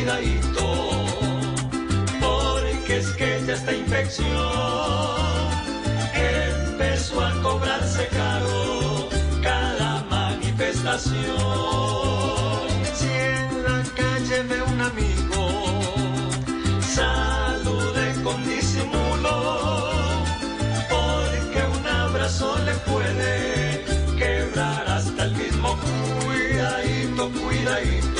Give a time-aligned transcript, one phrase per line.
[0.00, 0.66] cuidadito,
[2.20, 4.26] porque es que ya esta infección
[6.14, 9.08] empezó a cobrarse caro
[9.42, 11.14] cada manifestación.
[12.94, 15.82] Si en la calle ve un amigo,
[16.80, 19.90] salude con disimulo,
[20.88, 23.84] porque un abrazo le puede
[24.16, 25.76] quebrar hasta el mismo
[26.24, 28.19] cuidadito, cuidadito.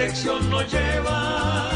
[0.00, 1.68] No lleva,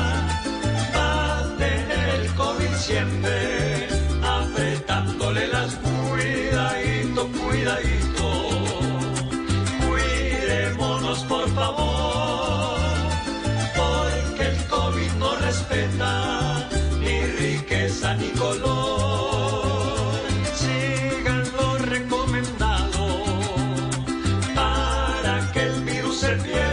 [0.96, 3.86] va a tener el COVID siempre,
[4.22, 8.26] apretándole las cuidadito, cuidadito.
[9.86, 12.78] Cuidémonos por favor
[13.76, 16.66] porque el COVID no respeta
[17.00, 20.14] ni riqueza ni color.
[20.54, 23.06] Sigan lo recomendado
[24.54, 26.63] para que el virus se pierda,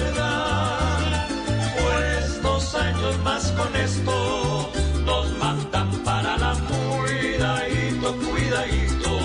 [3.12, 4.72] almas con esto
[5.06, 9.20] nos mandan para la cuidadito, cuidadito,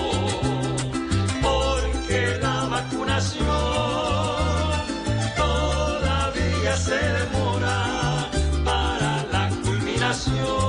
[1.43, 3.47] porque la vacunación
[5.37, 8.31] todavía se demora
[8.65, 10.66] para la culminación.